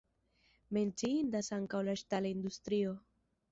Menciindas 0.77 1.51
ankaŭ 1.59 1.83
la 1.91 1.97
ŝtala 2.05 2.35
industrio. 2.39 2.99